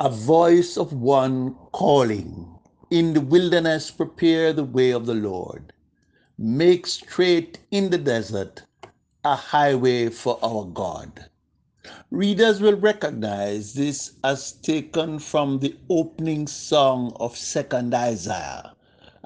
A 0.00 0.08
voice 0.10 0.76
of 0.76 0.92
one 0.92 1.56
calling, 1.72 2.60
In 2.88 3.14
the 3.14 3.20
wilderness, 3.20 3.90
prepare 3.90 4.52
the 4.52 4.62
way 4.62 4.92
of 4.92 5.06
the 5.06 5.14
Lord. 5.14 5.72
Make 6.38 6.86
straight 6.86 7.58
in 7.72 7.90
the 7.90 7.98
desert 7.98 8.62
a 9.24 9.34
highway 9.34 10.10
for 10.10 10.38
our 10.42 10.66
God. 10.66 11.30
Readers 12.12 12.60
will 12.60 12.76
recognize 12.76 13.74
this 13.74 14.12
as 14.22 14.52
taken 14.52 15.18
from 15.18 15.58
the 15.60 15.76
opening 15.90 16.46
song 16.46 17.12
of 17.18 17.34
2nd 17.34 17.92
Isaiah 17.94 18.74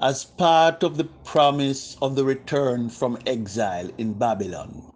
as 0.01 0.25
part 0.25 0.83
of 0.83 0.97
the 0.97 1.05
promise 1.23 1.97
of 2.01 2.15
the 2.15 2.25
return 2.25 2.89
from 2.89 3.19
exile 3.27 3.91
in 3.99 4.13
Babylon. 4.15 4.92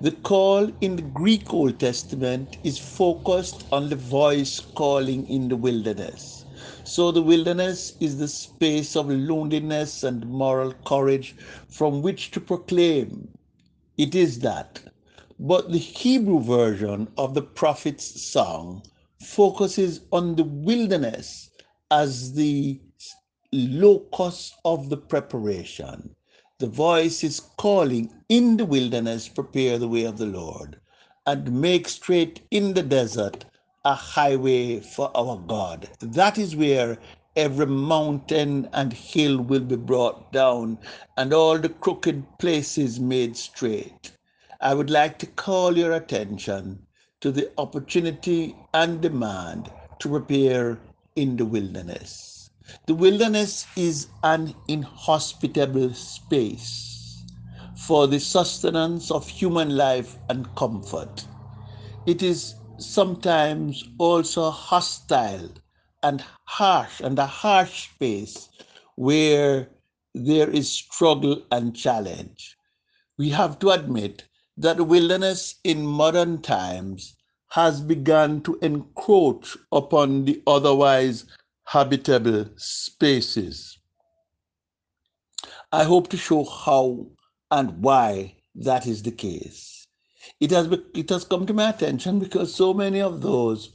The 0.00 0.12
call 0.12 0.70
in 0.80 0.96
the 0.96 1.02
Greek 1.02 1.52
Old 1.54 1.80
Testament 1.80 2.58
is 2.64 2.78
focused 2.78 3.64
on 3.72 3.88
the 3.90 3.96
voice 3.96 4.60
calling 4.60 5.26
in 5.28 5.48
the 5.48 5.56
wilderness. 5.56 6.46
So 6.84 7.12
the 7.12 7.22
wilderness 7.22 7.92
is 8.00 8.18
the 8.18 8.28
space 8.28 8.96
of 8.96 9.08
loneliness 9.10 10.02
and 10.04 10.26
moral 10.28 10.74
courage 10.86 11.36
from 11.68 12.02
which 12.02 12.30
to 12.32 12.40
proclaim. 12.40 13.28
It 13.98 14.14
is 14.14 14.40
that 14.40 14.80
but 15.40 15.72
the 15.72 15.78
Hebrew 15.78 16.40
version 16.40 17.08
of 17.16 17.34
the 17.34 17.42
prophet's 17.42 18.22
song 18.22 18.82
focuses 19.22 20.02
on 20.12 20.36
the 20.36 20.44
wilderness 20.44 21.50
as 21.90 22.34
the 22.34 22.80
locus 23.52 24.52
of 24.64 24.90
the 24.90 24.98
preparation. 24.98 26.14
The 26.60 26.66
voice 26.66 27.24
is 27.24 27.40
calling 27.56 28.12
in 28.28 28.58
the 28.58 28.66
wilderness, 28.66 29.28
prepare 29.28 29.78
the 29.78 29.88
way 29.88 30.04
of 30.04 30.18
the 30.18 30.26
Lord, 30.26 30.78
and 31.26 31.58
make 31.58 31.88
straight 31.88 32.42
in 32.50 32.74
the 32.74 32.82
desert 32.82 33.46
a 33.84 33.94
highway 33.94 34.80
for 34.80 35.10
our 35.16 35.38
God. 35.38 35.88
That 36.00 36.36
is 36.36 36.54
where 36.54 36.98
every 37.34 37.64
mountain 37.66 38.68
and 38.74 38.92
hill 38.92 39.38
will 39.38 39.64
be 39.64 39.76
brought 39.76 40.32
down, 40.32 40.78
and 41.16 41.32
all 41.32 41.58
the 41.58 41.70
crooked 41.70 42.24
places 42.38 43.00
made 43.00 43.38
straight. 43.38 44.12
I 44.60 44.74
would 44.74 44.90
like 44.90 45.18
to 45.20 45.26
call 45.26 45.78
your 45.78 45.92
attention 45.92 46.86
to 47.22 47.32
the 47.32 47.50
opportunity 47.56 48.54
and 48.74 49.00
demand 49.00 49.70
to 50.00 50.10
prepare 50.10 50.78
in 51.16 51.38
the 51.38 51.46
wilderness. 51.46 52.29
The 52.86 52.94
wilderness 52.94 53.66
is 53.76 54.08
an 54.22 54.54
inhospitable 54.68 55.94
space 55.94 57.24
for 57.76 58.06
the 58.06 58.20
sustenance 58.20 59.10
of 59.10 59.28
human 59.28 59.76
life 59.76 60.16
and 60.28 60.54
comfort. 60.54 61.26
It 62.06 62.22
is 62.22 62.54
sometimes 62.78 63.84
also 63.98 64.50
hostile 64.50 65.50
and 66.02 66.24
harsh 66.44 67.00
and 67.00 67.18
a 67.18 67.26
harsh 67.26 67.88
space 67.94 68.48
where 68.96 69.68
there 70.14 70.50
is 70.50 70.70
struggle 70.70 71.42
and 71.50 71.74
challenge. 71.76 72.56
We 73.18 73.30
have 73.30 73.58
to 73.60 73.70
admit 73.70 74.24
that 74.56 74.86
wilderness 74.86 75.56
in 75.64 75.86
modern 75.86 76.42
times 76.42 77.14
has 77.50 77.80
begun 77.80 78.42
to 78.42 78.58
encroach 78.62 79.56
upon 79.72 80.24
the 80.24 80.42
otherwise 80.46 81.26
habitable 81.70 82.46
spaces. 82.56 83.78
I 85.70 85.84
hope 85.84 86.08
to 86.08 86.16
show 86.16 86.42
how 86.42 87.06
and 87.52 87.80
why 87.80 88.34
that 88.56 88.88
is 88.88 89.04
the 89.04 89.12
case. 89.12 89.86
It 90.40 90.50
has, 90.50 90.68
it 90.96 91.08
has 91.10 91.22
come 91.22 91.46
to 91.46 91.54
my 91.54 91.70
attention 91.70 92.18
because 92.18 92.52
so 92.52 92.74
many 92.74 93.00
of 93.00 93.20
those 93.22 93.70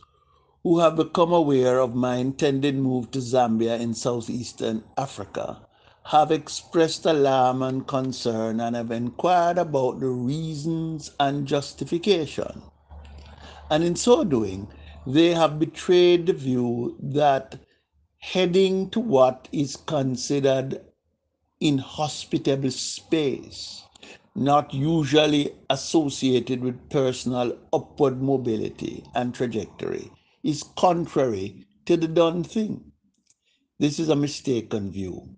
who 0.63 0.79
have 0.79 0.97
become 0.97 1.31
aware 1.31 1.79
of 1.79 1.95
my 1.95 2.17
intended 2.17 2.75
move 2.75 3.11
to 3.11 3.19
Zambia 3.19 3.79
in 3.79 3.93
southeastern 3.93 4.83
Africa 4.97 5.61
have 6.03 6.31
expressed 6.31 7.05
alarm 7.05 7.61
and 7.61 7.87
concern 7.87 8.59
and 8.59 8.75
have 8.75 8.91
inquired 8.91 9.57
about 9.57 10.01
the 10.01 10.09
reasons 10.09 11.11
and 11.21 11.47
justification. 11.47 12.61
And 13.71 13.85
in 13.85 13.95
so 13.95 14.25
doing, 14.25 14.67
they 15.07 15.33
have 15.33 15.59
betrayed 15.59 16.25
the 16.25 16.33
view 16.33 16.97
that 17.01 17.57
heading 18.33 18.89
to 18.89 18.99
what 18.99 19.47
is 19.51 19.75
considered 19.75 20.81
inhospitable 21.61 22.71
space, 22.71 23.83
not 24.33 24.73
usually 24.73 25.53
associated 25.69 26.61
with 26.61 26.89
personal 26.89 27.55
upward 27.71 28.19
mobility 28.21 29.03
and 29.13 29.33
trajectory, 29.35 30.11
is 30.43 30.63
contrary 30.75 31.65
to 31.85 31.95
the 31.97 32.07
done 32.07 32.43
thing. 32.43 32.91
This 33.79 33.99
is 33.99 34.09
a 34.09 34.15
mistaken 34.15 34.91
view 34.91 35.29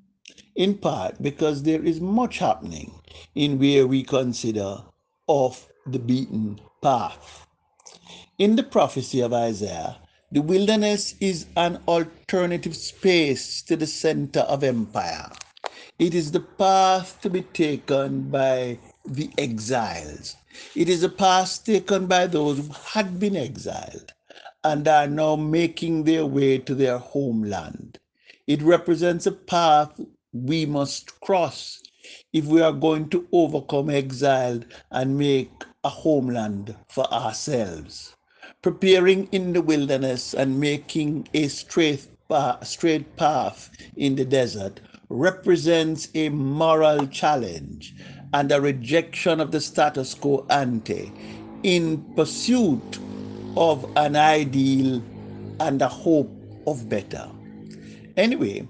in 0.55 0.77
part 0.77 1.21
because 1.21 1.63
there 1.63 1.83
is 1.83 1.99
much 1.99 2.39
happening 2.39 2.91
in 3.35 3.59
where 3.59 3.85
we 3.85 4.01
consider 4.01 4.77
off 5.27 5.67
the 5.85 5.99
beaten 5.99 6.59
path. 6.81 7.47
In 8.39 8.55
the 8.55 8.63
prophecy 8.63 9.19
of 9.21 9.33
Isaiah, 9.33 9.97
the 10.29 10.41
wilderness 10.41 11.15
is 11.21 11.45
an 11.55 11.81
alternative 11.87 12.75
space 12.75 13.61
to 13.61 13.77
the 13.77 13.87
center 13.87 14.41
of 14.41 14.61
empire. 14.61 15.31
It 15.99 16.13
is 16.13 16.31
the 16.31 16.41
path 16.41 17.21
to 17.21 17.29
be 17.29 17.43
taken 17.43 18.29
by 18.29 18.77
the 19.05 19.29
exiles. 19.37 20.35
It 20.75 20.89
is 20.89 21.01
a 21.03 21.09
path 21.09 21.63
taken 21.63 22.07
by 22.07 22.27
those 22.27 22.57
who 22.57 22.73
had 22.91 23.21
been 23.21 23.37
exiled 23.37 24.13
and 24.65 24.85
are 24.85 25.07
now 25.07 25.37
making 25.37 26.03
their 26.03 26.25
way 26.25 26.57
to 26.57 26.75
their 26.75 26.97
homeland. 26.97 27.97
It 28.47 28.61
represents 28.61 29.27
a 29.27 29.31
path 29.31 29.97
we 30.33 30.65
must 30.65 31.21
cross 31.21 31.81
if 32.33 32.43
we 32.45 32.61
are 32.61 32.73
going 32.73 33.07
to 33.09 33.25
overcome 33.31 33.89
exile 33.89 34.59
and 34.91 35.17
make 35.17 35.51
a 35.85 35.89
homeland 35.89 36.75
for 36.89 37.05
ourselves. 37.13 38.16
Preparing 38.67 39.29
in 39.31 39.53
the 39.53 39.61
wilderness 39.61 40.33
and 40.33 40.59
making 40.59 41.29
a 41.33 41.47
straight 41.47 42.05
path, 42.27 42.67
straight 42.67 43.15
path 43.15 43.69
in 43.95 44.17
the 44.17 44.25
desert 44.25 44.81
represents 45.07 46.09
a 46.15 46.27
moral 46.27 47.07
challenge 47.07 47.95
and 48.33 48.51
a 48.51 48.59
rejection 48.59 49.39
of 49.39 49.51
the 49.51 49.61
status 49.61 50.13
quo 50.13 50.45
ante 50.49 51.13
in 51.63 52.03
pursuit 52.13 52.99
of 53.55 53.89
an 53.95 54.17
ideal 54.17 55.01
and 55.61 55.81
a 55.81 55.87
hope 55.87 56.29
of 56.67 56.89
better. 56.89 57.25
Anyway, 58.17 58.67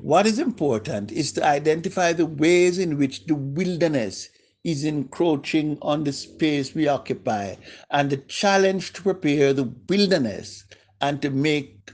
what 0.00 0.28
is 0.28 0.38
important 0.38 1.10
is 1.10 1.32
to 1.32 1.44
identify 1.44 2.12
the 2.12 2.26
ways 2.26 2.78
in 2.78 2.96
which 2.98 3.26
the 3.26 3.34
wilderness 3.34 4.28
is 4.64 4.84
encroaching 4.84 5.78
on 5.82 6.04
the 6.04 6.12
space 6.12 6.74
we 6.74 6.88
occupy 6.88 7.54
and 7.90 8.10
the 8.10 8.16
challenge 8.16 8.92
to 8.94 9.02
prepare 9.02 9.52
the 9.52 9.72
wilderness 9.88 10.64
and 11.00 11.22
to 11.22 11.30
make 11.30 11.92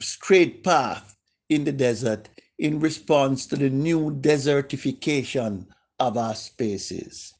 straight 0.00 0.64
path 0.64 1.16
in 1.50 1.64
the 1.64 1.72
desert 1.72 2.28
in 2.58 2.80
response 2.80 3.46
to 3.46 3.56
the 3.56 3.70
new 3.70 4.10
desertification 4.20 5.66
of 6.00 6.16
our 6.16 6.34
spaces. 6.34 7.34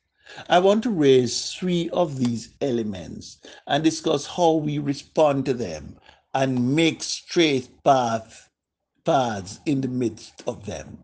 I 0.49 0.59
want 0.59 0.83
to 0.85 0.91
raise 0.91 1.53
three 1.53 1.91
of 1.91 2.19
these 2.19 2.55
elements 2.61 3.39
and 3.67 3.85
discuss 3.85 4.27
how 4.27 4.53
we 4.53 4.79
respond 4.79 5.47
to 5.47 5.55
them 5.55 5.99
and 6.35 6.75
make 6.75 7.03
straight 7.03 7.69
path 7.85 8.51
paths 9.05 9.61
in 9.67 9.83
the 9.83 9.89
midst 9.89 10.43
of 10.47 10.67
them. 10.67 11.04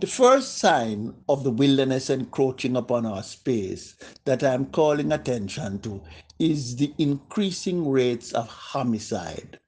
The 0.00 0.06
first 0.06 0.58
sign 0.58 1.14
of 1.30 1.42
the 1.42 1.50
wilderness 1.50 2.10
encroaching 2.10 2.76
upon 2.76 3.06
our 3.06 3.22
space 3.22 3.94
that 4.26 4.42
I 4.44 4.52
am 4.52 4.66
calling 4.66 5.12
attention 5.12 5.80
to 5.80 6.02
is 6.38 6.76
the 6.76 6.94
increasing 6.98 7.88
rates 7.88 8.32
of 8.32 8.48
homicide. 8.48 9.58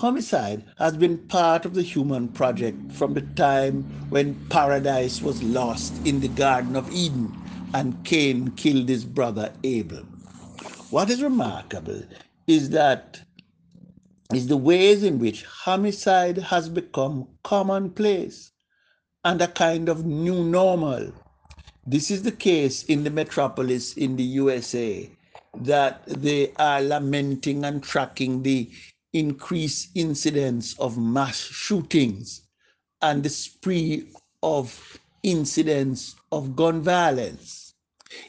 Homicide 0.00 0.64
has 0.78 0.96
been 0.96 1.18
part 1.28 1.64
of 1.64 1.74
the 1.74 1.82
human 1.82 2.30
project 2.30 2.92
from 2.92 3.14
the 3.14 3.22
time 3.22 3.92
when 4.08 4.42
paradise 4.50 5.22
was 5.22 5.44
lost 5.44 6.00
in 6.04 6.18
the 6.20 6.28
Garden 6.28 6.74
of 6.74 6.90
Eden 6.90 7.38
and 7.72 8.04
Cain 8.04 8.52
killed 8.56 8.88
his 8.88 9.04
brother 9.04 9.54
Abel. 9.62 10.04
What 10.90 11.10
is 11.10 11.22
remarkable 11.22 12.02
is 12.48 12.70
that 12.70 13.20
is 14.34 14.48
the 14.48 14.56
ways 14.56 15.04
in 15.04 15.18
which 15.20 15.44
homicide 15.44 16.38
has 16.38 16.68
become 16.68 17.28
commonplace 17.44 18.52
and 19.24 19.42
a 19.42 19.48
kind 19.48 19.88
of 19.88 20.04
new 20.06 20.44
normal. 20.44 21.12
This 21.86 22.10
is 22.10 22.22
the 22.22 22.32
case 22.32 22.84
in 22.84 23.04
the 23.04 23.10
metropolis 23.10 23.96
in 23.96 24.16
the 24.16 24.22
USA 24.22 25.10
that 25.56 26.04
they 26.06 26.52
are 26.58 26.82
lamenting 26.82 27.64
and 27.64 27.82
tracking 27.82 28.42
the 28.42 28.70
increased 29.12 29.90
incidence 29.94 30.78
of 30.78 30.98
mass 30.98 31.36
shootings 31.36 32.42
and 33.02 33.22
the 33.22 33.30
spree 33.30 34.08
of 34.42 34.98
incidents 35.22 36.14
of 36.30 36.54
gun 36.54 36.82
violence. 36.82 37.74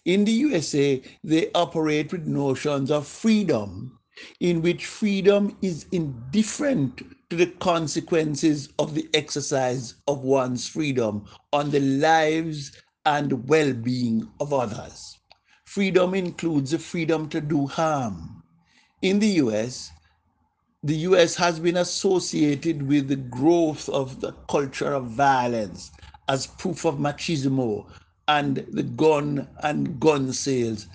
In 0.05 0.25
the 0.25 0.31
USA, 0.31 1.01
they 1.23 1.51
operate 1.53 2.11
with 2.11 2.27
notions 2.27 2.91
of 2.91 3.07
freedom 3.07 3.98
in 4.39 4.61
which 4.61 4.85
freedom 4.85 5.57
is 5.61 5.85
indifferent 5.91 7.01
to 7.29 7.35
the 7.35 7.47
consequences 7.59 8.69
of 8.79 8.95
the 8.95 9.07
exercise 9.13 9.95
of 10.07 10.23
one's 10.23 10.67
freedom 10.67 11.25
on 11.53 11.69
the 11.69 11.79
lives 11.79 12.71
and 13.05 13.47
well 13.47 13.73
being 13.73 14.27
of 14.39 14.53
others. 14.53 15.17
Freedom 15.65 16.13
includes 16.13 16.71
the 16.71 16.79
freedom 16.79 17.29
to 17.29 17.39
do 17.39 17.67
harm. 17.67 18.43
In 19.01 19.19
the 19.19 19.27
US, 19.43 19.91
the 20.83 20.95
US 21.09 21.35
has 21.35 21.59
been 21.59 21.77
associated 21.77 22.81
with 22.87 23.07
the 23.07 23.15
growth 23.15 23.89
of 23.89 24.21
the 24.21 24.31
culture 24.49 24.93
of 24.93 25.07
violence 25.07 25.91
as 26.27 26.47
proof 26.47 26.85
of 26.85 26.95
machismo 26.95 27.85
and 28.27 28.65
the 28.71 28.83
gun 28.83 29.47
and 29.63 29.99
gun 29.99 30.31
sales 30.31 30.87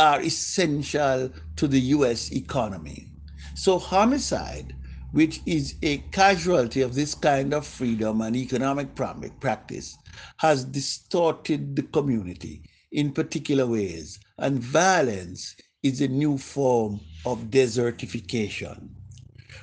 are 0.00 0.22
essential 0.22 1.30
to 1.56 1.68
the 1.68 1.80
US 1.96 2.32
economy. 2.32 3.08
So, 3.54 3.78
homicide, 3.78 4.74
which 5.12 5.42
is 5.44 5.74
a 5.82 5.98
casualty 6.10 6.80
of 6.80 6.94
this 6.94 7.14
kind 7.14 7.52
of 7.52 7.66
freedom 7.66 8.22
and 8.22 8.34
economic 8.34 8.94
practice, 8.94 9.98
has 10.38 10.64
distorted 10.64 11.76
the 11.76 11.82
community 11.82 12.62
in 12.92 13.12
particular 13.12 13.66
ways, 13.66 14.18
and 14.38 14.58
violence 14.58 15.54
is 15.82 16.00
a 16.00 16.08
new 16.08 16.38
form 16.38 16.98
of 17.26 17.50
desertification. 17.50 18.88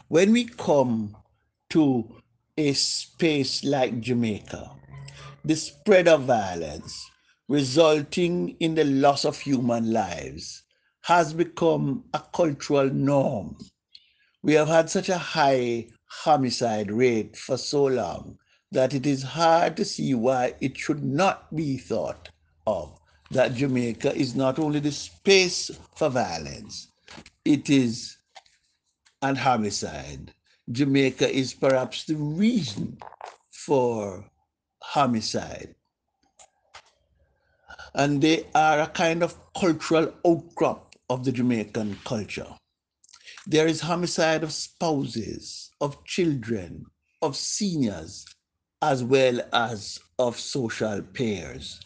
When 0.09 0.31
we 0.31 0.45
come 0.45 1.15
to 1.71 2.15
a 2.57 2.73
space 2.73 3.63
like 3.63 4.01
Jamaica, 4.01 4.71
the 5.43 5.55
spread 5.55 6.07
of 6.07 6.23
violence, 6.23 7.09
resulting 7.47 8.55
in 8.59 8.75
the 8.75 8.83
loss 8.83 9.23
of 9.23 9.39
human 9.39 9.91
lives 9.91 10.63
has 11.01 11.33
become 11.33 12.03
a 12.13 12.21
cultural 12.33 12.89
norm. 12.89 13.57
We 14.43 14.53
have 14.53 14.67
had 14.67 14.89
such 14.89 15.09
a 15.09 15.17
high 15.17 15.87
homicide 16.05 16.91
rate 16.91 17.37
for 17.37 17.57
so 17.57 17.85
long 17.85 18.37
that 18.71 18.93
it 18.93 19.05
is 19.05 19.23
hard 19.23 19.77
to 19.77 19.85
see 19.85 20.13
why 20.13 20.55
it 20.59 20.77
should 20.77 21.03
not 21.03 21.55
be 21.55 21.77
thought 21.77 22.29
of 22.65 22.99
that 23.31 23.55
Jamaica 23.55 24.15
is 24.15 24.35
not 24.35 24.59
only 24.59 24.79
the 24.79 24.91
space 24.91 25.71
for 25.95 26.09
violence, 26.09 26.89
it 27.45 27.69
is 27.69 28.17
an 29.21 29.35
homicide. 29.35 30.33
Jamaica 30.71 31.33
is 31.33 31.53
perhaps 31.53 32.03
the 32.03 32.15
reason 32.15 32.97
for 33.51 34.29
homicide 34.81 35.75
and 37.97 38.21
they 38.21 38.45
are 38.53 38.79
a 38.79 38.87
kind 38.87 39.23
of 39.23 39.35
cultural 39.55 40.13
outcrop 40.25 40.95
of 41.09 41.25
the 41.25 41.31
Jamaican 41.31 41.97
culture. 42.05 42.47
There 43.47 43.67
is 43.67 43.81
homicide 43.81 44.43
of 44.43 44.53
spouses, 44.53 45.71
of 45.81 46.03
children, 46.05 46.85
of 47.23 47.35
seniors, 47.35 48.25
as 48.83 49.03
well 49.03 49.41
as 49.51 49.99
of 50.19 50.39
social 50.39 51.01
peers. 51.01 51.79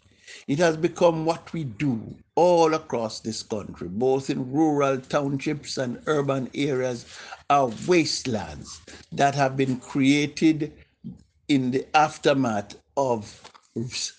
It 0.48 0.60
has 0.60 0.76
become 0.76 1.26
what 1.26 1.54
we 1.54 1.64
do 1.64 2.16
all 2.36 2.74
across 2.74 3.22
this 3.22 3.42
country, 3.44 3.88
both 3.88 4.30
in 4.30 4.52
rural 4.52 5.00
townships 5.00 5.78
and 5.78 6.02
urban 6.08 6.50
areas, 6.54 7.06
are 7.50 7.72
wastelands 7.88 8.82
that 9.14 9.36
have 9.36 9.56
been 9.56 9.78
created 9.78 10.74
in 11.48 11.72
the 11.72 11.86
aftermath 11.96 12.76
of 12.98 13.50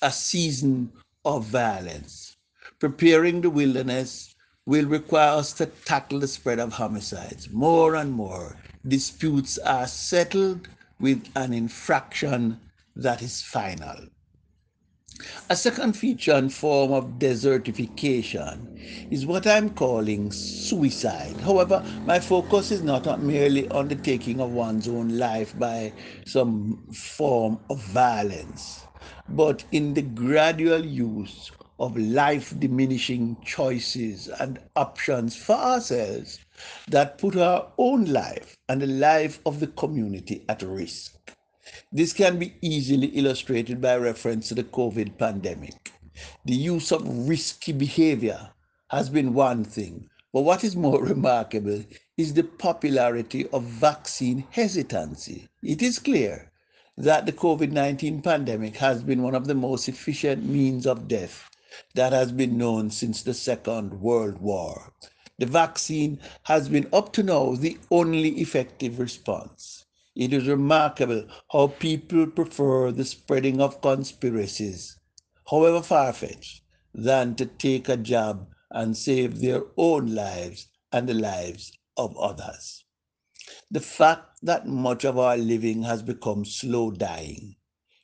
a 0.01 0.11
season 0.11 0.93
of 1.25 1.45
violence. 1.45 2.37
Preparing 2.79 3.41
the 3.41 3.51
wilderness 3.51 4.35
will 4.67 4.87
require 4.87 5.39
us 5.39 5.53
to 5.55 5.67
tackle 5.67 6.21
the 6.21 6.29
spread 6.29 6.59
of 6.59 6.73
homicides. 6.73 7.51
More 7.51 7.97
and 7.97 8.13
more 8.13 8.57
disputes 8.87 9.59
are 9.59 9.87
settled 9.87 10.69
with 11.01 11.29
an 11.35 11.53
infraction 11.53 12.61
that 12.97 13.23
is 13.23 13.43
final. 13.43 13.97
A 15.51 15.57
second 15.57 15.93
feature 15.97 16.33
and 16.33 16.53
form 16.53 16.93
of 16.93 17.19
desertification 17.19 18.67
is 19.11 19.27
what 19.27 19.47
I'm 19.47 19.71
calling 19.71 20.33
suicide. 20.33 21.41
However, 21.41 21.85
my 22.07 22.19
focus 22.19 22.73
is 22.73 22.83
not 22.83 23.23
merely 23.23 23.69
on 23.71 23.89
the 23.89 23.95
taking 23.95 24.41
of 24.41 24.51
one's 24.51 24.89
own 24.89 25.19
life 25.19 25.57
by 25.59 25.93
some 26.25 26.85
form 26.93 27.59
of 27.71 27.79
violence 27.85 28.85
but 29.29 29.65
in 29.73 29.95
the 29.95 30.03
gradual 30.03 30.85
use 30.85 31.51
of 31.81 31.97
life 31.97 32.55
diminishing 32.61 33.37
choices 33.45 34.29
and 34.29 34.61
options 34.77 35.35
for 35.35 35.57
ourselves 35.57 36.39
that 36.87 37.19
put 37.19 37.37
our 37.37 37.73
own 37.79 38.05
life 38.05 38.57
and 38.69 38.81
the 38.81 38.87
life 38.87 39.41
of 39.47 39.59
the 39.59 39.67
community 39.67 40.45
at 40.49 40.63
risk. 40.63 41.35
This 41.91 42.13
can 42.13 42.39
be 42.39 42.55
easily 42.61 43.09
illustrated 43.09 43.81
by 43.81 43.97
reference 43.97 44.49
to 44.49 44.55
the 44.55 44.65
COVID 44.65 45.19
pandemic. 45.19 45.93
The 46.45 46.55
use 46.55 46.93
of 46.93 47.29
risky 47.29 47.73
behavior 47.73 48.51
has 48.91 49.09
been 49.09 49.35
one 49.35 49.65
thing, 49.65 50.09
but 50.33 50.43
what 50.43 50.63
is 50.63 50.77
more 50.77 51.03
remarkable 51.13 51.83
is 52.17 52.35
the 52.35 52.45
popularity 52.45 53.49
of 53.49 53.65
vaccine 53.65 54.45
hesitancy. 54.51 55.49
It 55.63 55.83
is 55.83 55.99
clear 55.99 56.52
that 57.03 57.27
the 57.27 57.33
COVID 57.33 57.73
19 57.73 58.23
pandemic 58.23 58.77
has 58.77 59.03
been 59.03 59.25
one 59.25 59.35
of 59.35 59.49
the 59.49 59.57
most 59.57 59.89
efficient 59.89 60.49
means 60.49 60.87
of 60.87 61.09
death 61.09 61.51
that 61.97 62.13
has 62.13 62.31
been 62.31 62.57
known 62.57 62.93
since 62.93 63.25
the 63.25 63.35
Second 63.35 64.01
World 64.01 64.39
War. 64.39 64.93
The 65.37 65.47
vaccine 65.47 66.21
has 66.45 66.69
been 66.69 66.87
up 66.93 67.13
to 67.15 67.25
now 67.25 67.57
the 67.57 67.77
only 67.91 68.29
effective 68.41 69.01
response. 69.01 69.85
It 70.15 70.33
is 70.33 70.47
remarkable 70.47 71.27
how 71.51 71.75
people 71.81 72.29
prefer 72.29 72.93
the 72.93 73.05
spreading 73.05 73.61
of 73.61 73.81
conspiracies, 73.81 74.97
however 75.51 75.83
far 75.83 76.13
fetched, 76.13 76.63
than 76.95 77.35
to 77.35 77.47
take 77.47 77.89
a 77.89 77.97
jab 77.97 78.47
and 78.71 78.97
save 78.97 79.41
their 79.41 79.65
own 79.77 80.15
lives 80.15 80.69
and 80.93 81.09
the 81.09 81.15
lives 81.15 81.73
of 81.97 82.17
others. 82.17 82.82
The 83.73 83.81
fact 83.81 84.41
that 84.43 84.67
much 84.67 85.03
of 85.03 85.19
our 85.19 85.39
living 85.39 85.85
has 85.85 86.03
become 86.03 86.45
slow 86.45 86.91
dying 86.91 87.57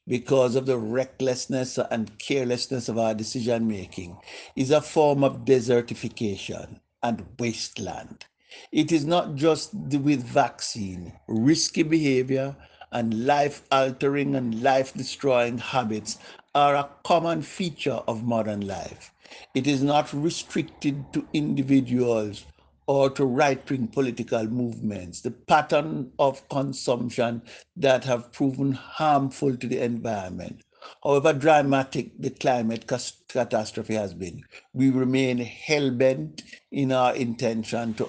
because 0.06 0.56
of 0.56 0.64
the 0.64 0.78
recklessness 0.78 1.78
and 1.90 2.18
carelessness 2.18 2.88
of 2.88 2.96
our 2.96 3.12
decision 3.12 3.68
making 3.68 4.16
is 4.56 4.70
a 4.70 4.80
form 4.80 5.22
of 5.22 5.44
desertification 5.44 6.80
and 7.02 7.26
wasteland. 7.38 8.24
It 8.72 8.90
is 8.90 9.04
not 9.04 9.34
just 9.34 9.74
with 9.74 10.24
vaccine, 10.24 11.12
risky 11.28 11.82
behavior 11.82 12.56
and 12.90 13.26
life 13.26 13.62
altering 13.70 14.36
and 14.36 14.62
life 14.62 14.94
destroying 14.94 15.58
habits 15.58 16.16
are 16.54 16.76
a 16.76 16.88
common 17.04 17.42
feature 17.42 18.00
of 18.08 18.24
modern 18.24 18.66
life. 18.66 19.12
It 19.54 19.66
is 19.66 19.82
not 19.82 20.14
restricted 20.14 21.12
to 21.12 21.28
individuals 21.34 22.46
or 22.88 23.10
to 23.10 23.26
right 23.26 23.70
wing 23.70 23.86
political 23.86 24.44
movements, 24.46 25.20
the 25.20 25.30
pattern 25.30 26.10
of 26.18 26.48
consumption 26.48 27.42
that 27.76 28.02
have 28.02 28.32
proven 28.32 28.72
harmful 28.72 29.54
to 29.54 29.66
the 29.66 29.78
environment. 29.78 30.64
However 31.04 31.34
dramatic 31.34 32.12
the 32.18 32.30
climate 32.30 32.90
catastrophe 33.28 33.92
has 33.94 34.14
been, 34.14 34.42
we 34.72 34.88
remain 34.88 35.36
hell 35.36 35.90
bent 35.90 36.44
in 36.72 36.90
our 36.90 37.14
intention 37.14 37.92
to 37.94 38.08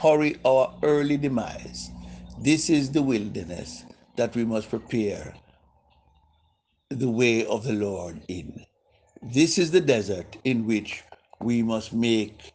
hurry 0.00 0.36
our 0.44 0.72
early 0.84 1.16
demise. 1.16 1.90
This 2.40 2.70
is 2.70 2.92
the 2.92 3.02
wilderness 3.02 3.84
that 4.14 4.36
we 4.36 4.44
must 4.44 4.70
prepare 4.70 5.34
the 6.90 7.10
way 7.10 7.44
of 7.46 7.64
the 7.64 7.72
Lord 7.72 8.22
in. 8.28 8.64
This 9.22 9.58
is 9.58 9.72
the 9.72 9.80
desert 9.80 10.36
in 10.44 10.66
which 10.66 11.02
we 11.40 11.64
must 11.64 11.92
make 11.92 12.52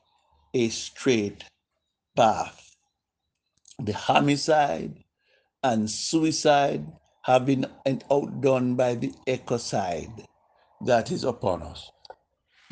a 0.53 0.70
straight 0.70 1.46
path. 2.15 2.75
The 3.79 3.94
homicide 3.94 5.03
and 5.63 5.89
suicide 5.89 6.86
have 7.24 7.46
been 7.46 7.68
outdone 8.12 8.75
by 8.75 8.96
the 8.96 9.13
ecocide 9.27 10.25
that 10.86 11.12
is 11.12 11.24
upon 11.24 11.63
us. 11.63 11.91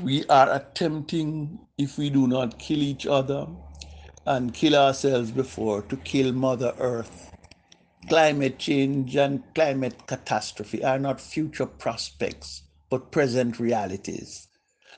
We 0.02 0.26
are 0.28 0.54
attempting, 0.54 1.60
if 1.78 1.98
we 1.98 2.10
do 2.10 2.28
not 2.28 2.60
kill 2.60 2.80
each 2.80 3.08
other 3.08 3.48
and 4.26 4.54
kill 4.54 4.76
ourselves 4.76 5.32
before, 5.32 5.82
to 5.84 5.98
kill 5.98 6.34
Mother 6.34 6.74
Earth. 6.80 7.32
Climate 8.10 8.60
change 8.60 9.16
and 9.16 9.44
climate 9.56 10.08
catastrophe 10.08 10.84
are 10.84 11.00
not 11.00 11.22
future 11.22 11.66
prospects, 11.66 12.64
but 12.90 13.12
present 13.12 13.60
realities. 13.60 14.47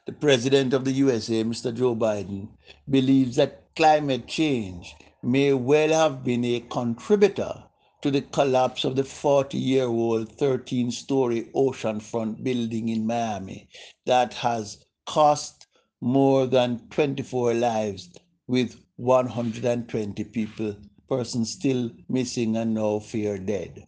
The 0.09 0.15
President 0.15 0.73
of 0.73 0.85
the 0.85 0.91
USA, 0.93 1.43
Mr. 1.43 1.71
Joe 1.71 1.95
Biden, 1.95 2.47
believes 2.89 3.35
that 3.35 3.75
climate 3.75 4.25
change 4.25 4.95
may 5.21 5.53
well 5.53 5.89
have 5.89 6.23
been 6.23 6.43
a 6.43 6.61
contributor 6.61 7.65
to 8.01 8.09
the 8.09 8.23
collapse 8.23 8.83
of 8.83 8.95
the 8.95 9.03
40 9.03 9.55
year 9.55 9.85
old 9.85 10.31
13 10.31 10.89
story 10.89 11.51
oceanfront 11.53 12.43
building 12.43 12.89
in 12.89 13.05
Miami 13.05 13.69
that 14.07 14.33
has 14.33 14.83
cost 15.05 15.67
more 16.01 16.47
than 16.47 16.87
24 16.89 17.53
lives 17.53 18.09
with 18.47 18.83
120 18.95 20.23
people 20.23 20.75
persons 21.07 21.51
still 21.51 21.91
missing 22.09 22.57
and 22.57 22.73
now 22.73 22.97
fear 22.97 23.37
dead. 23.37 23.85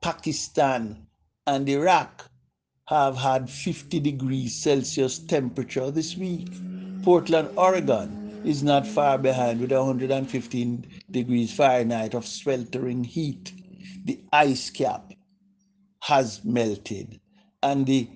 Pakistan 0.00 1.06
and 1.46 1.68
Iraq 1.68 2.30
have 2.88 3.18
had 3.18 3.50
50 3.50 4.00
degrees 4.00 4.54
Celsius 4.54 5.18
temperature 5.18 5.90
this 5.90 6.16
week. 6.16 6.48
Portland, 7.02 7.50
Oregon 7.54 8.40
is 8.46 8.62
not 8.62 8.86
far 8.86 9.18
behind 9.18 9.60
with 9.60 9.72
115 9.72 10.86
degrees 11.10 11.52
Fahrenheit 11.52 12.14
of 12.14 12.26
sweltering 12.26 13.04
heat. 13.04 13.52
The 14.06 14.18
ice 14.32 14.70
cap 14.70 15.12
has 16.00 16.42
melted 16.46 17.20
and 17.62 17.84
the 17.84 18.08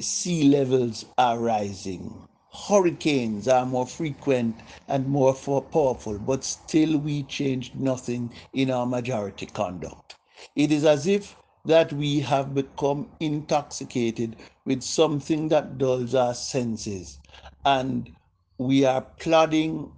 sea 0.00 0.48
levels 0.48 1.04
are 1.16 1.38
rising. 1.38 2.26
Hurricanes 2.52 3.46
are 3.46 3.64
more 3.64 3.86
frequent 3.86 4.56
and 4.88 5.06
more 5.06 5.34
powerful, 5.34 6.18
but 6.18 6.42
still 6.42 6.98
we 6.98 7.22
changed 7.22 7.78
nothing 7.78 8.32
in 8.54 8.72
our 8.72 8.86
majority 8.86 9.46
conduct. 9.46 10.16
It 10.56 10.72
is 10.72 10.84
as 10.84 11.06
if 11.06 11.36
that 11.64 11.92
we 11.92 12.20
have 12.20 12.54
become 12.54 13.08
intoxicated 13.20 14.36
with 14.64 14.82
something 14.82 15.48
that 15.48 15.78
dulls 15.78 16.14
our 16.14 16.34
senses 16.34 17.18
and 17.64 18.10
we 18.58 18.84
are 18.84 19.02
plodding 19.18 19.90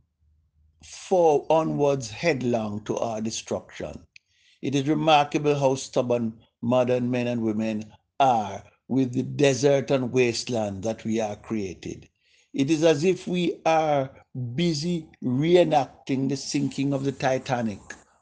for 0.85 1.44
onwards 1.50 2.11
headlong 2.11 2.82
to 2.85 2.96
our 2.99 3.20
destruction. 3.20 4.06
It 4.62 4.75
is 4.75 4.88
remarkable 4.88 5.58
how 5.58 5.75
stubborn 5.75 6.35
modern 6.62 7.11
men 7.11 7.26
and 7.26 7.42
women 7.42 7.92
are 8.20 8.62
with 8.88 9.12
the 9.12 9.23
desert 9.23 9.90
and 9.90 10.12
wasteland 10.12 10.82
that 10.85 11.04
we 11.04 11.20
are 11.20 11.37
created. 11.37 12.08
It 12.54 12.70
is 12.70 12.85
as 12.85 13.04
if 13.04 13.26
we 13.26 13.61
are 13.66 14.11
busy 14.54 15.08
reenacting 15.23 16.28
the 16.28 16.37
sinking 16.37 16.92
of 16.94 17.04
the 17.04 17.12
Titanic 17.12 17.80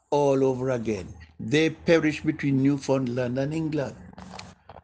all 0.09 0.43
over 0.43 0.71
again. 0.71 1.13
They 1.39 1.69
perish 1.69 2.21
between 2.21 2.63
Newfoundland 2.63 3.37
and 3.37 3.53
England. 3.53 3.95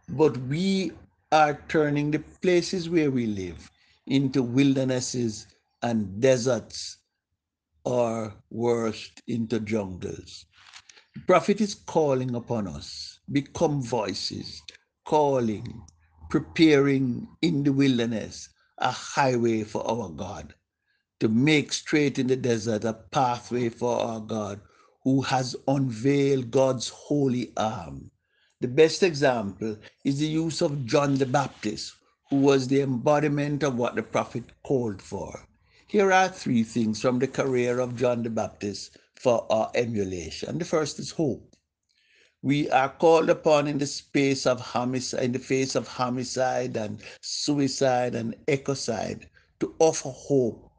But 0.09 0.37
we 0.37 0.91
are 1.31 1.61
turning 1.69 2.11
the 2.11 2.19
places 2.41 2.89
where 2.89 3.09
we 3.09 3.25
live 3.25 3.71
into 4.07 4.43
wildernesses 4.43 5.47
and 5.81 6.19
deserts, 6.21 6.97
or 7.85 8.33
worse, 8.49 9.11
into 9.27 9.59
jungles. 9.61 10.45
The 11.15 11.21
prophet 11.21 11.61
is 11.61 11.73
calling 11.75 12.35
upon 12.35 12.67
us, 12.67 13.19
become 13.31 13.81
voices, 13.81 14.61
calling, 15.05 15.83
preparing 16.29 17.27
in 17.41 17.63
the 17.63 17.73
wilderness, 17.73 18.49
a 18.77 18.91
highway 18.91 19.63
for 19.63 19.87
our 19.89 20.09
God, 20.09 20.53
to 21.21 21.29
make 21.29 21.71
straight 21.73 22.19
in 22.19 22.27
the 22.27 22.35
desert 22.35 22.83
a 22.83 22.93
pathway 22.93 23.69
for 23.69 23.99
our 23.99 24.19
God 24.19 24.61
who 25.03 25.21
has 25.21 25.55
unveiled 25.67 26.51
God's 26.51 26.89
holy 26.89 27.51
arm. 27.57 28.11
The 28.59 28.67
best 28.67 29.03
example 29.03 29.77
is 30.03 30.19
the 30.19 30.27
use 30.27 30.61
of 30.61 30.85
John 30.85 31.15
the 31.15 31.25
Baptist, 31.25 31.93
who 32.29 32.37
was 32.37 32.67
the 32.67 32.81
embodiment 32.81 33.63
of 33.63 33.75
what 33.77 33.95
the 33.95 34.03
prophet 34.03 34.45
called 34.63 35.01
for. 35.01 35.47
Here 35.87 36.11
are 36.11 36.29
three 36.29 36.63
things 36.63 37.01
from 37.01 37.19
the 37.19 37.27
career 37.27 37.79
of 37.79 37.95
John 37.95 38.23
the 38.23 38.29
Baptist 38.29 38.97
for 39.15 39.45
our 39.51 39.71
emulation. 39.75 40.57
The 40.57 40.65
first 40.65 40.99
is 40.99 41.11
hope 41.11 41.51
we 42.43 42.67
are 42.71 42.89
called 42.89 43.29
upon 43.29 43.67
in 43.67 43.77
the 43.77 43.85
space 43.85 44.47
of 44.47 44.59
homicide, 44.59 45.23
in 45.23 45.31
the 45.31 45.39
face 45.39 45.75
of 45.75 45.87
homicide 45.87 46.75
and 46.75 46.99
suicide 47.21 48.15
and 48.15 48.35
ecocide 48.47 49.27
to 49.59 49.75
offer 49.77 50.09
hope, 50.09 50.70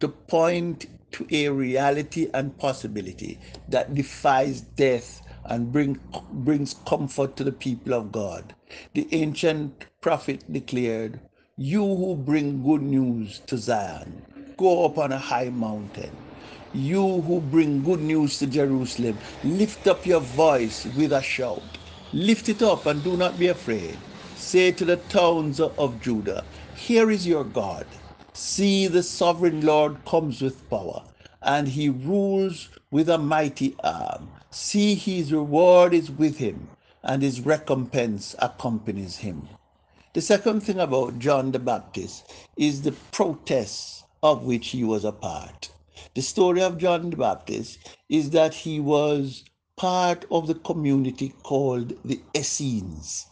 to 0.00 0.08
point 0.08 0.86
to 1.12 1.26
a 1.32 1.48
reality 1.50 2.28
and 2.34 2.58
possibility 2.58 3.40
that 3.68 3.94
defies 3.94 4.62
death 4.62 5.22
and 5.44 5.72
bring, 5.72 5.98
brings 6.30 6.74
comfort 6.74 7.36
to 7.36 7.44
the 7.44 7.52
people 7.52 7.94
of 7.94 8.12
God. 8.12 8.54
The 8.94 9.08
ancient 9.14 9.86
prophet 10.00 10.44
declared, 10.52 11.20
You 11.56 11.82
who 11.84 12.16
bring 12.16 12.62
good 12.62 12.82
news 12.82 13.40
to 13.46 13.58
Zion, 13.58 14.22
go 14.58 14.86
up 14.86 14.98
on 14.98 15.12
a 15.12 15.18
high 15.18 15.50
mountain 15.50 16.26
you 16.72 17.22
who 17.22 17.40
bring 17.40 17.82
good 17.82 18.00
news 18.00 18.38
to 18.38 18.46
Jerusalem, 18.46 19.20
lift 19.42 19.88
up 19.88 20.06
your 20.06 20.20
voice 20.20 20.86
with 20.86 21.12
a 21.12 21.22
shout. 21.22 21.78
Lift 22.12 22.48
it 22.48 22.62
up 22.62 22.86
and 22.86 23.02
do 23.04 23.16
not 23.16 23.38
be 23.38 23.48
afraid. 23.48 24.06
Say 24.34 24.72
to 24.72 24.84
the 24.84 24.98
towns 24.98 25.60
of 25.60 26.00
Judah, 26.00 26.46
Here 26.72 27.10
is 27.10 27.26
your 27.26 27.44
God. 27.44 28.00
See, 28.34 28.86
the 28.86 29.02
sovereign 29.02 29.62
Lord 29.62 30.04
comes 30.04 30.40
with 30.42 30.68
power, 30.70 31.02
and 31.42 31.68
he 31.68 31.88
rules 31.88 32.68
with 32.90 33.08
a 33.08 33.18
mighty 33.18 33.74
arm. 33.82 34.30
See, 34.50 34.94
his 34.94 35.32
reward 35.32 35.94
is 35.94 36.10
with 36.10 36.38
him, 36.38 36.68
and 37.02 37.22
his 37.22 37.40
recompense 37.40 38.34
accompanies 38.38 39.18
him. 39.18 39.48
The 40.14 40.20
second 40.20 40.62
thing 40.62 40.78
about 40.80 41.18
John 41.18 41.52
the 41.52 41.58
Baptist 41.58 42.32
is 42.56 42.82
the 42.82 42.92
protests 43.12 44.04
of 44.22 44.44
which 44.44 44.68
he 44.68 44.84
was 44.84 45.04
a 45.04 45.12
part. 45.12 45.70
The 46.14 46.22
story 46.22 46.62
of 46.62 46.78
John 46.78 47.10
the 47.10 47.16
Baptist 47.16 47.78
is 48.08 48.30
that 48.30 48.54
he 48.54 48.80
was 48.80 49.44
part 49.76 50.24
of 50.30 50.46
the 50.46 50.54
community 50.54 51.34
called 51.42 51.92
the 52.04 52.20
Essenes. 52.36 53.26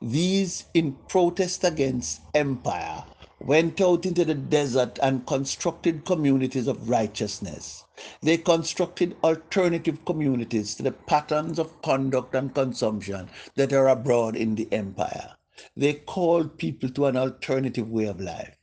These, 0.00 0.64
in 0.74 0.92
protest 1.08 1.62
against 1.62 2.20
empire, 2.34 3.04
went 3.40 3.80
out 3.80 4.06
into 4.06 4.24
the 4.24 4.34
desert 4.34 4.98
and 5.02 5.26
constructed 5.26 6.04
communities 6.04 6.66
of 6.66 6.88
righteousness. 6.88 7.84
They 8.22 8.38
constructed 8.38 9.16
alternative 9.22 10.04
communities 10.04 10.74
to 10.76 10.82
the 10.82 10.92
patterns 10.92 11.58
of 11.58 11.80
conduct 11.82 12.34
and 12.34 12.54
consumption 12.54 13.28
that 13.56 13.72
are 13.72 13.88
abroad 13.88 14.36
in 14.36 14.54
the 14.54 14.68
empire. 14.72 15.36
They 15.76 15.94
called 15.94 16.58
people 16.58 16.88
to 16.90 17.06
an 17.06 17.16
alternative 17.16 17.88
way 17.88 18.06
of 18.06 18.20
life. 18.20 18.56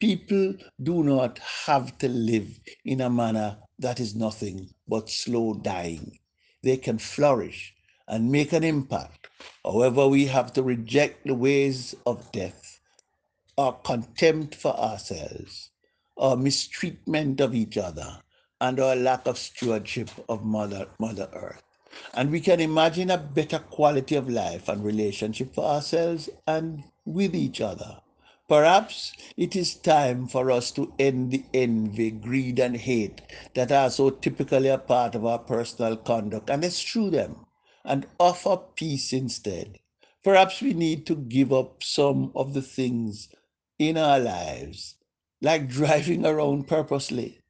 People 0.00 0.54
do 0.82 1.02
not 1.02 1.38
have 1.38 1.96
to 1.98 2.08
live 2.08 2.60
in 2.84 3.00
a 3.00 3.10
manner 3.10 3.58
that 3.78 4.00
is 4.00 4.14
nothing 4.14 4.70
but 4.86 5.08
slow 5.08 5.54
dying. 5.54 6.18
They 6.62 6.76
can 6.76 6.98
flourish 6.98 7.74
and 8.08 8.30
make 8.30 8.52
an 8.52 8.64
impact. 8.64 9.28
However, 9.64 10.06
we 10.08 10.26
have 10.26 10.52
to 10.54 10.62
reject 10.62 11.26
the 11.26 11.34
ways 11.34 11.94
of 12.06 12.30
death, 12.32 12.75
our 13.58 13.72
contempt 13.72 14.54
for 14.54 14.78
ourselves, 14.78 15.70
our 16.18 16.36
mistreatment 16.36 17.40
of 17.40 17.54
each 17.54 17.78
other, 17.78 18.20
and 18.60 18.78
our 18.78 18.94
lack 18.94 19.26
of 19.26 19.38
stewardship 19.38 20.10
of 20.28 20.44
Mother, 20.44 20.86
Mother 20.98 21.28
Earth. 21.32 21.62
And 22.12 22.30
we 22.30 22.40
can 22.40 22.60
imagine 22.60 23.10
a 23.10 23.16
better 23.16 23.58
quality 23.58 24.14
of 24.14 24.28
life 24.28 24.68
and 24.68 24.84
relationship 24.84 25.54
for 25.54 25.64
ourselves 25.64 26.28
and 26.46 26.84
with 27.06 27.34
each 27.34 27.62
other. 27.62 28.00
Perhaps 28.48 29.12
it 29.36 29.56
is 29.56 29.74
time 29.74 30.28
for 30.28 30.50
us 30.50 30.70
to 30.72 30.92
end 30.98 31.32
the 31.32 31.44
envy, 31.54 32.10
greed, 32.10 32.58
and 32.58 32.76
hate 32.76 33.22
that 33.54 33.72
are 33.72 33.90
so 33.90 34.10
typically 34.10 34.68
a 34.68 34.78
part 34.78 35.14
of 35.14 35.24
our 35.24 35.38
personal 35.38 35.96
conduct 35.96 36.50
and 36.50 36.62
eschew 36.62 37.10
them 37.10 37.46
and 37.84 38.06
offer 38.20 38.58
peace 38.74 39.12
instead. 39.12 39.78
Perhaps 40.22 40.60
we 40.60 40.74
need 40.74 41.06
to 41.06 41.16
give 41.16 41.52
up 41.52 41.82
some 41.82 42.32
of 42.34 42.52
the 42.52 42.62
things 42.62 43.28
in 43.78 43.96
our 43.96 44.18
lives, 44.18 44.94
like 45.42 45.68
driving 45.68 46.24
around 46.24 46.66
purposely, 46.66 47.40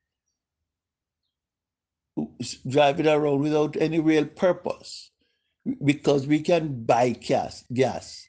driving 2.68 3.06
around 3.06 3.40
without 3.40 3.76
any 3.76 4.00
real 4.00 4.26
purpose, 4.26 5.10
because 5.84 6.26
we 6.26 6.40
can 6.40 6.84
buy 6.84 7.10
gas, 7.10 7.64
gas 7.72 8.26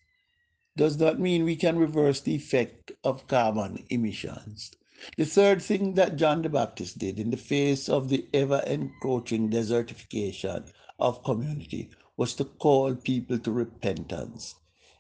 does 0.76 0.98
not 1.00 1.20
mean 1.20 1.44
we 1.44 1.56
can 1.56 1.78
reverse 1.80 2.22
the 2.22 2.36
effect 2.36 2.92
of 3.04 3.28
carbon 3.28 3.84
emissions. 3.90 4.72
The 5.18 5.26
third 5.26 5.62
thing 5.62 5.96
that 5.96 6.16
John 6.18 6.44
the 6.44 6.50
Baptist 6.50 7.00
did 7.00 7.20
in 7.20 7.32
the 7.32 7.38
face 7.38 7.90
of 7.90 8.10
the 8.10 8.28
ever 8.34 8.64
encroaching 8.66 9.50
desertification 9.50 10.72
of 11.00 11.24
community 11.24 11.90
was 12.16 12.36
to 12.36 12.46
call 12.46 12.96
people 12.96 13.40
to 13.40 13.52
repentance. 13.52 14.56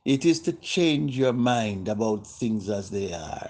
It 0.07 0.23
is 0.25 0.39
to 0.43 0.53
change 0.53 1.17
your 1.17 1.33
mind 1.33 1.89
about 1.89 2.25
things 2.25 2.69
as 2.69 2.91
they 2.91 3.13
are. 3.13 3.49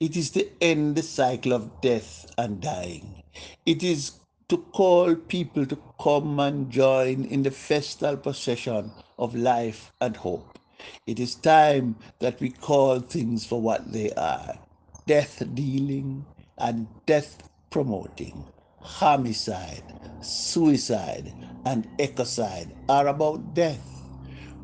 It 0.00 0.18
is 0.18 0.30
to 0.32 0.46
end 0.62 0.96
the 0.96 1.02
cycle 1.02 1.54
of 1.54 1.80
death 1.80 2.26
and 2.36 2.60
dying. 2.60 3.22
It 3.64 3.82
is 3.82 4.12
to 4.50 4.58
call 4.58 5.14
people 5.14 5.64
to 5.64 5.78
come 5.98 6.38
and 6.40 6.70
join 6.70 7.24
in 7.24 7.42
the 7.42 7.50
festal 7.50 8.18
procession 8.18 8.92
of 9.18 9.34
life 9.34 9.92
and 10.02 10.14
hope. 10.14 10.58
It 11.06 11.18
is 11.18 11.36
time 11.36 11.96
that 12.20 12.38
we 12.38 12.50
call 12.50 13.00
things 13.00 13.46
for 13.46 13.62
what 13.62 13.90
they 13.90 14.12
are 14.12 14.58
death 15.06 15.42
dealing 15.54 16.26
and 16.58 16.86
death 17.06 17.48
promoting. 17.70 18.44
Homicide, 18.80 19.84
suicide, 20.20 21.32
and 21.64 21.88
ecocide 21.98 22.76
are 22.90 23.08
about 23.08 23.54
death. 23.54 23.93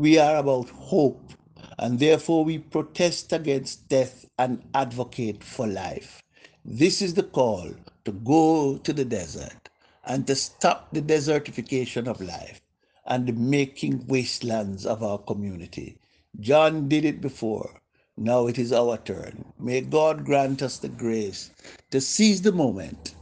We 0.01 0.17
are 0.17 0.37
about 0.37 0.71
hope 0.71 1.35
and 1.79 1.99
therefore 1.99 2.43
we 2.43 2.57
protest 2.57 3.35
against 3.35 3.87
death 3.91 4.25
and 4.39 4.63
advocate 4.73 5.45
for 5.45 5.67
life. 5.67 6.23
This 6.65 7.03
is 7.03 7.13
the 7.13 7.23
call 7.23 7.71
to 8.07 8.13
go 8.13 8.79
to 8.79 8.95
the 8.95 9.05
desert 9.05 9.69
and 10.07 10.27
to 10.27 10.35
stop 10.37 10.89
the 10.91 11.03
desertification 11.03 12.09
of 12.09 12.23
life 12.23 12.63
and 13.05 13.27
the 13.27 13.35
making 13.35 14.07
wastelands 14.07 14.87
of 14.87 15.03
our 15.03 15.19
community. 15.19 15.99
John 16.41 16.89
did 16.89 17.05
it 17.05 17.21
before. 17.21 17.71
Now 18.17 18.47
it 18.47 18.59
is 18.59 18.73
our 18.73 18.97
turn. 18.97 19.45
May 19.59 19.83
God 19.83 20.25
grant 20.25 20.63
us 20.63 20.79
the 20.79 20.89
grace 20.89 21.51
to 21.91 22.01
seize 22.01 22.41
the 22.41 22.53
moment 22.53 23.17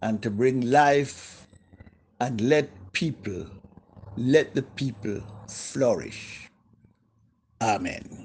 and 0.00 0.22
to 0.22 0.30
bring 0.30 0.62
life 0.62 1.46
and 2.20 2.40
let 2.40 2.70
people, 2.94 3.44
let 4.16 4.54
the 4.54 4.62
people 4.62 5.20
flourish. 5.52 6.48
Amen. 7.62 8.21